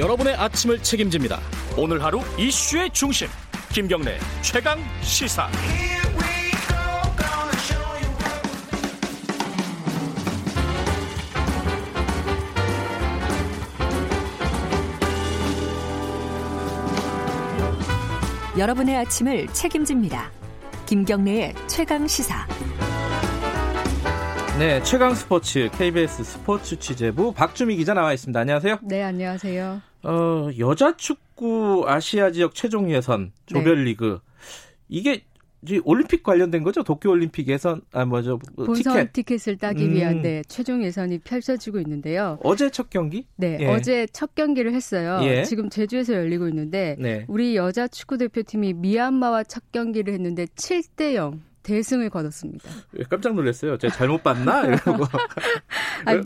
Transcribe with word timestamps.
여러분의 0.00 0.34
아침을 0.34 0.82
책임집니다. 0.82 1.38
오늘 1.76 2.02
하루 2.02 2.22
이슈의 2.38 2.88
중심 2.90 3.28
김경래 3.70 4.18
최강 4.40 4.78
시사. 5.02 5.46
여러분의 18.56 18.96
아침을 18.96 19.48
책임집니다. 19.48 20.30
김경래의 20.86 21.54
최강 21.66 22.06
시사. 22.06 22.46
네, 24.58 24.82
최강 24.82 25.14
스포츠 25.14 25.68
KBS 25.76 26.24
스포츠 26.24 26.78
취재부 26.78 27.34
박주미 27.34 27.76
기자 27.76 27.92
나와 27.92 28.14
있습니다. 28.14 28.40
안녕하세요. 28.40 28.78
네, 28.82 29.02
안녕하세요. 29.02 29.89
어, 30.02 30.50
여자 30.58 30.96
축구 30.96 31.84
아시아 31.86 32.30
지역 32.30 32.54
최종 32.54 32.90
예선 32.90 33.32
조별리그 33.46 34.20
네. 34.22 34.30
이게 34.88 35.24
올림픽 35.84 36.22
관련된 36.22 36.62
거죠? 36.62 36.82
도쿄 36.82 37.10
올림픽 37.10 37.48
예선 37.48 37.82
아 37.92 38.04
뭐죠? 38.04 38.38
뭐 38.56 38.66
본선 38.66 39.10
티켓. 39.12 39.46
을 39.46 39.58
따기 39.58 39.90
위한 39.90 40.16
음. 40.16 40.22
네, 40.22 40.42
최종 40.48 40.82
예선이 40.82 41.18
펼쳐지고 41.18 41.78
있는데요. 41.80 42.38
어제 42.42 42.70
첫 42.70 42.88
경기? 42.88 43.26
네, 43.36 43.58
예. 43.60 43.66
어제 43.66 44.06
첫 44.12 44.34
경기를 44.34 44.72
했어요. 44.72 45.20
예. 45.22 45.44
지금 45.44 45.68
제주에서 45.68 46.14
열리고 46.14 46.48
있는데 46.48 46.96
네. 46.98 47.26
우리 47.28 47.56
여자 47.56 47.88
축구 47.88 48.16
대표팀이 48.16 48.74
미얀마와 48.74 49.44
첫 49.44 49.70
경기를 49.70 50.14
했는데 50.14 50.46
7대 50.46 51.14
0 51.14 51.42
대승을 51.70 52.10
거뒀습니다. 52.10 52.68
깜짝 53.08 53.34
놀랐어요. 53.34 53.78
제가 53.78 53.94
잘못 53.94 54.24
봤나? 54.24 54.64
이러고. 54.64 55.04
아니, 56.04 56.22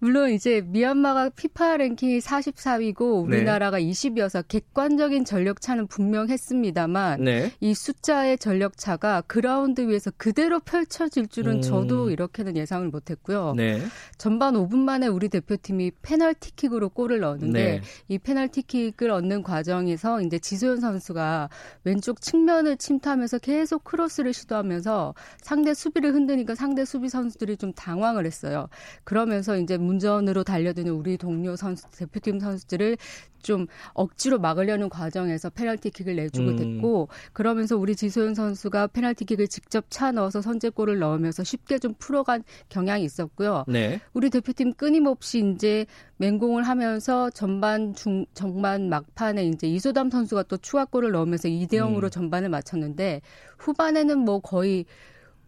물론 0.00 0.30
이제 0.30 0.60
미얀마가 0.60 1.28
피파 1.30 1.76
랭킹이 1.76 2.18
44위고 2.18 3.24
우리나라가 3.24 3.76
네. 3.76 3.84
20위여서 3.84 4.48
객관적인 4.48 5.24
전력 5.24 5.60
차는 5.60 5.86
분명했습니다만 5.86 7.22
네. 7.22 7.52
이 7.60 7.74
숫자의 7.74 8.38
전력 8.38 8.76
차가 8.76 9.20
그라운드 9.22 9.82
위에서 9.82 10.10
그대로 10.16 10.58
펼쳐질 10.58 11.28
줄은 11.28 11.56
음. 11.56 11.62
저도 11.62 12.10
이렇게는 12.10 12.56
예상을 12.56 12.88
못했고요. 12.88 13.54
네. 13.56 13.80
전반 14.16 14.54
5분 14.54 14.78
만에 14.78 15.06
우리 15.06 15.28
대표팀이 15.28 15.92
페널티킥으로 16.02 16.88
골을 16.88 17.20
넣었는데 17.20 17.62
네. 17.62 17.82
이 18.08 18.18
페널티킥을 18.18 19.10
얻는 19.10 19.44
과정에서 19.44 20.22
이제 20.22 20.40
지소연 20.40 20.80
선수가 20.80 21.50
왼쪽 21.84 22.20
측면을 22.20 22.78
침투하면서 22.78 23.38
계속 23.38 23.84
크로스를 23.84 24.32
시도하면서 24.32 24.87
하면서 24.88 25.14
상대 25.42 25.74
수비를 25.74 26.14
흔드니까 26.14 26.54
상대 26.54 26.84
수비 26.84 27.10
선수들이 27.10 27.58
좀 27.58 27.72
당황을 27.74 28.24
했어요. 28.24 28.68
그러면서 29.04 29.58
이제 29.58 29.76
문전으로 29.76 30.44
달려드는 30.44 30.90
우리 30.92 31.18
동료 31.18 31.54
선수 31.54 31.84
대표팀 31.90 32.40
선수들을 32.40 32.96
좀 33.42 33.66
억지로 33.92 34.38
막으려는 34.38 34.88
과정에서 34.88 35.50
페널티킥을 35.50 36.16
내주고 36.16 36.50
음. 36.50 36.56
됐고 36.56 37.08
그러면서 37.32 37.76
우리 37.76 37.94
지소연 37.94 38.34
선수가 38.34 38.88
페널티킥을 38.88 39.48
직접 39.48 39.86
차 39.90 40.10
넣어서 40.10 40.42
선제골을 40.42 40.98
넣으면서 40.98 41.44
쉽게 41.44 41.78
좀 41.78 41.94
풀어간 41.98 42.42
경향이 42.68 43.04
있었고요. 43.04 43.64
네. 43.68 44.00
우리 44.12 44.30
대표팀 44.30 44.74
끊임없이 44.74 45.52
이제 45.54 45.86
맹공을 46.16 46.64
하면서 46.64 47.30
전반 47.30 47.94
중 47.94 48.26
전반 48.34 48.88
막판에 48.88 49.46
이제 49.46 49.68
이소담 49.68 50.10
선수가 50.10 50.44
또 50.44 50.56
추가골을 50.56 51.12
넣으면서 51.12 51.48
2대 51.48 51.74
0으로 51.74 52.04
음. 52.04 52.10
전반을 52.10 52.48
마쳤는데 52.48 53.20
후반에는 53.58 54.18
뭐 54.18 54.40
거의 54.40 54.67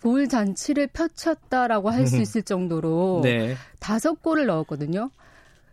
볼 0.00 0.28
잔치를 0.28 0.86
펼쳤다라고 0.88 1.90
할 1.90 2.06
수 2.06 2.16
있을 2.16 2.42
정도로 2.42 3.20
네. 3.22 3.54
다섯 3.78 4.22
골을 4.22 4.46
넣었거든요. 4.46 5.10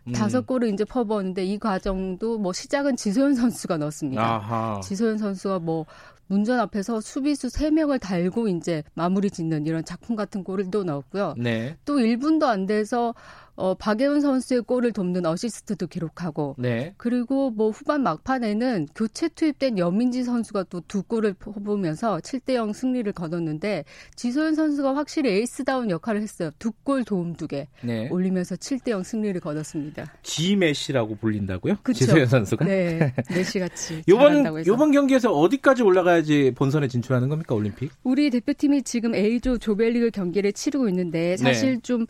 음. 0.06 0.12
다섯 0.12 0.46
골을 0.46 0.72
이제 0.72 0.84
퍼부었는데 0.84 1.44
이 1.44 1.58
과정도 1.58 2.38
뭐 2.38 2.52
시작은 2.52 2.96
지소연 2.96 3.34
선수가 3.34 3.78
넣었습니다. 3.78 4.22
아하. 4.22 4.80
지소연 4.82 5.18
선수가 5.18 5.60
뭐 5.60 5.86
문전 6.26 6.60
앞에서 6.60 7.00
수비수 7.00 7.48
3명을 7.48 8.00
달고 8.00 8.48
이제 8.48 8.82
마무리 8.94 9.30
짓는 9.30 9.64
이런 9.66 9.82
작품 9.84 10.14
같은 10.14 10.44
골을 10.44 10.70
또 10.70 10.84
넣었고요. 10.84 11.34
네. 11.38 11.76
또 11.86 11.96
1분도 11.96 12.44
안 12.44 12.66
돼서 12.66 13.14
어, 13.60 13.74
박예훈 13.74 14.20
선수의 14.20 14.62
골을 14.62 14.92
돕는 14.92 15.26
어시스트도 15.26 15.88
기록하고 15.88 16.54
네. 16.58 16.94
그리고 16.96 17.50
뭐 17.50 17.70
후반 17.70 18.04
막판에는 18.04 18.86
교체 18.94 19.28
투입된 19.28 19.78
여민지 19.78 20.22
선수가 20.22 20.64
또 20.70 20.78
두 20.88 21.02
골을 21.02 21.34
뽑으면서 21.34 22.18
7대 22.18 22.54
0 22.54 22.72
승리를 22.72 23.12
거뒀는데 23.12 23.84
지소연 24.14 24.54
선수가 24.54 24.94
확실히 24.96 25.30
에이스다운 25.32 25.90
역할을 25.90 26.22
했어요. 26.22 26.50
두 26.58 26.70
골 26.84 27.04
도움 27.04 27.34
두개 27.34 27.66
네. 27.82 28.08
올리면서 28.10 28.54
7대 28.54 28.90
0 28.92 29.02
승리를 29.02 29.38
거뒀습니다. 29.40 30.14
지 30.22 30.54
메시라고 30.56 31.16
불린다고요? 31.16 31.78
그쵸? 31.82 31.98
지소연 31.98 32.26
선수가? 32.28 32.64
네. 32.64 33.12
메시 33.30 33.58
같이 33.58 34.02
요번 34.08 34.64
요번 34.66 34.92
경기에서 34.92 35.32
어디까지 35.32 35.82
올라가야지 35.82 36.52
본선에 36.54 36.86
진출하는 36.86 37.28
겁니까 37.28 37.54
올림픽? 37.56 37.90
우리 38.04 38.30
대표팀이 38.30 38.82
지금 38.84 39.14
A조 39.16 39.58
조별리그 39.58 40.10
경기를 40.12 40.52
치르고 40.52 40.88
있는데 40.88 41.36
사실 41.36 41.74
네. 41.74 41.80
좀 41.82 42.06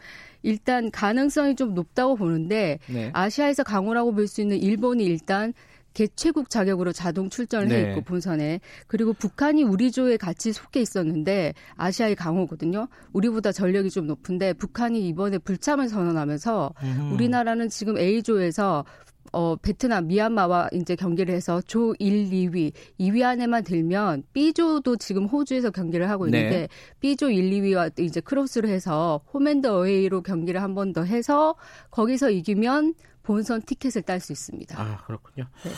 일단 0.49 0.91
가능성이 0.91 1.55
좀 1.57 1.75
높다고 1.75 2.17
보는데 2.17 2.79
네. 2.89 3.11
아시아에서 3.13 3.63
강호라고 3.63 4.13
볼 4.15 4.29
수 4.29 4.41
있는 4.41 4.59
일본이 4.59 5.05
일단 5.05 5.53
개최국 5.95 6.49
자격으로 6.51 6.93
자동 6.93 7.29
출전을 7.31 7.69
네. 7.69 7.77
해 7.77 7.91
있고 7.91 8.03
본선에 8.03 8.61
그리고 8.87 9.13
북한이 9.15 9.65
우리 9.65 9.91
조에 9.91 10.17
같이 10.17 10.53
속해 10.53 10.81
있었는데 10.81 11.55
아시아의 11.77 12.15
강호거든요. 12.15 12.89
우리보다 13.13 13.53
전력이 13.53 13.91
좀 13.91 14.07
높은데 14.07 14.53
북한이 14.53 15.09
이번에 15.09 15.39
불참을 15.39 15.89
선언하면서 15.89 16.75
음. 16.83 17.11
우리나라는 17.13 17.69
지금 17.69 17.97
A조에서 17.99 18.85
어, 19.33 19.57
베트남, 19.57 20.07
미얀마와 20.09 20.69
이제 20.73 20.97
경기를 20.97 21.35
해서 21.35 21.61
조 21.63 21.95
1, 21.99 22.31
2위, 22.31 22.73
2위 22.99 23.23
안에만 23.23 23.65
들면 23.65 24.25
B조도 24.33 24.97
지금 24.97 25.27
호주에서 25.27 25.71
경기를 25.71 26.09
하고 26.11 26.27
있는데 26.27 26.51
네. 26.51 26.69
B조 27.01 27.31
1, 27.31 27.51
2위와 27.51 27.99
이제 28.01 28.21
크로스를 28.21 28.69
해서 28.71 29.21
홈앤드 29.33 29.67
어웨이로 29.67 30.23
경기를 30.23 30.63
한 30.63 30.75
번 30.75 30.93
더 30.93 31.03
해서 31.03 31.55
거기서 31.91 32.31
이기면 32.31 32.95
본선 33.23 33.61
티켓을 33.63 34.03
딸 34.03 34.21
수 34.21 34.33
있습니다. 34.33 34.81
아, 34.81 34.97
그렇군요. 35.05 35.47
네. 35.65 35.71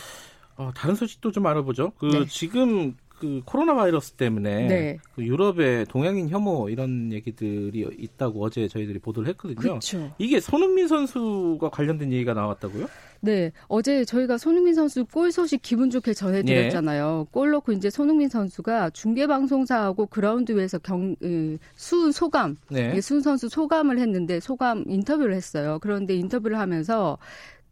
어, 0.57 0.71
다른 0.75 0.95
소식도 0.95 1.31
좀 1.31 1.45
알아보죠. 1.47 1.91
그 1.97 2.05
네. 2.05 2.25
지금 2.27 2.95
그 3.09 3.41
코로나 3.45 3.75
바이러스 3.75 4.13
때문에 4.13 4.67
네. 4.67 4.97
그 5.15 5.23
유럽에 5.23 5.85
동양인 5.89 6.29
혐오 6.29 6.69
이런 6.69 7.11
얘기들이 7.11 7.87
있다고 7.99 8.43
어제 8.43 8.67
저희들이 8.67 8.99
보도를 8.99 9.29
했거든요. 9.29 9.75
그쵸. 9.75 10.11
이게 10.17 10.39
손흥민 10.39 10.87
선수가 10.87 11.69
관련된 11.69 12.11
얘기가 12.13 12.33
나왔다고요? 12.33 12.87
네, 13.23 13.51
어제 13.67 14.03
저희가 14.03 14.37
손흥민 14.39 14.73
선수 14.73 15.05
골 15.05 15.31
소식 15.31 15.61
기분 15.61 15.91
좋게 15.91 16.13
전해드렸잖아요. 16.13 17.25
예. 17.27 17.29
골 17.31 17.51
넣고 17.51 17.71
이제 17.71 17.89
손흥민 17.91 18.29
선수가 18.29 18.89
중계 18.91 19.27
방송사하고 19.27 20.07
그라운드 20.07 20.51
위에서 20.53 20.79
경, 20.79 21.15
음, 21.21 21.59
수은 21.75 22.11
소감, 22.11 22.57
네. 22.69 22.99
수은 22.99 23.21
선수 23.21 23.47
소감을 23.47 23.99
했는데 23.99 24.39
소감 24.39 24.83
인터뷰를 24.87 25.35
했어요. 25.35 25.77
그런데 25.81 26.15
인터뷰를 26.15 26.57
하면서 26.57 27.19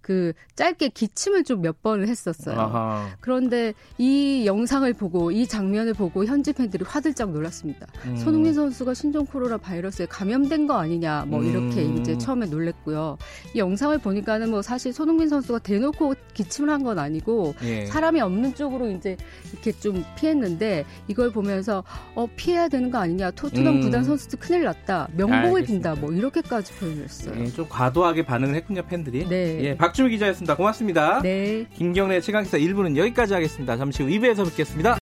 그 0.10 0.34
짧게 0.56 0.90
기침을 0.90 1.44
좀 1.44 1.60
몇 1.60 1.84
번을 1.84 2.08
했었어요. 2.08 2.58
아하. 2.58 3.10
그런데 3.20 3.74
이 3.98 4.44
영상을 4.46 4.92
보고 4.94 5.30
이 5.30 5.46
장면을 5.46 5.94
보고 5.94 6.24
현지 6.24 6.54
팬들이 6.54 6.86
화들짝 6.88 7.32
놀랐습니다. 7.32 7.86
음. 8.06 8.16
손흥민 8.16 8.54
선수가 8.54 8.94
신종 8.94 9.26
코로나 9.26 9.58
바이러스에 9.58 10.06
감염된 10.06 10.68
거 10.68 10.76
아니냐 10.80 11.26
뭐 11.28 11.44
이렇게 11.44 11.84
음. 11.84 11.98
이제 11.98 12.18
처음에 12.18 12.46
놀랬고요. 12.46 13.18
이 13.54 13.60
영상을 13.60 13.98
보니까는 13.98 14.50
뭐 14.50 14.62
사실 14.62 14.94
손흥민 14.94 15.28
선수가 15.30 15.60
대놓고 15.60 16.16
기침을 16.34 16.70
한 16.70 16.80
건 16.80 16.98
아니고 16.98 17.56
예. 17.64 17.86
사람이 17.88 18.22
없는 18.22 18.56
쪽으로 18.56 18.90
이제 18.90 19.18
이렇게 19.52 19.74
좀 19.74 20.02
피했는데 20.18 20.86
이걸 21.10 21.30
보면서 21.30 21.84
어 22.16 22.26
피해야 22.38 22.70
되는 22.70 22.90
거 22.90 23.00
아니냐 23.00 23.32
토트넘 23.32 23.76
음. 23.76 23.82
구단 23.82 24.06
선수도 24.06 24.38
큰일 24.38 24.64
났다 24.64 25.10
명복을 25.18 25.64
빈다 25.66 25.96
뭐 25.96 26.14
이렇게까지 26.14 26.74
표현했어요. 26.76 27.36
예, 27.44 27.48
좀 27.48 27.68
과도하게 27.68 28.26
반응을 28.26 28.56
했군요 28.56 28.82
팬들이. 28.88 29.28
네. 29.28 29.60
예, 29.62 29.76
박주미 30.00 30.12
기자였습니다. 30.12 30.56
고맙습니다. 30.56 31.22
네. 31.22 31.66
김경래 31.76 32.22
최강기사 32.22 32.58
1부는 32.58 32.96
여기까지 32.96 33.34
하겠습니다. 33.34 33.76
잠시 33.76 34.04
후 34.04 34.10
2부에서 34.10 34.46
뵙겠습니다. 34.50 34.98